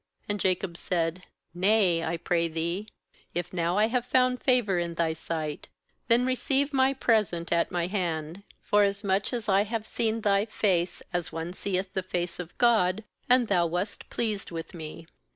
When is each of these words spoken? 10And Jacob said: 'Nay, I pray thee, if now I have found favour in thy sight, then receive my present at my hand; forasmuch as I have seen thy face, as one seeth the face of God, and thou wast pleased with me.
10And 0.27 0.37
Jacob 0.39 0.77
said: 0.77 1.25
'Nay, 1.53 2.03
I 2.03 2.17
pray 2.17 2.47
thee, 2.47 2.87
if 3.35 3.53
now 3.53 3.77
I 3.77 3.85
have 3.85 4.03
found 4.03 4.41
favour 4.41 4.79
in 4.79 4.95
thy 4.95 5.13
sight, 5.13 5.67
then 6.07 6.25
receive 6.25 6.73
my 6.73 6.91
present 6.91 7.51
at 7.53 7.69
my 7.69 7.85
hand; 7.85 8.41
forasmuch 8.63 9.31
as 9.31 9.47
I 9.47 9.61
have 9.61 9.85
seen 9.85 10.21
thy 10.21 10.45
face, 10.47 11.03
as 11.13 11.31
one 11.31 11.53
seeth 11.53 11.93
the 11.93 12.01
face 12.01 12.39
of 12.39 12.57
God, 12.57 13.03
and 13.29 13.47
thou 13.47 13.67
wast 13.67 14.09
pleased 14.09 14.49
with 14.49 14.73
me. 14.73 15.05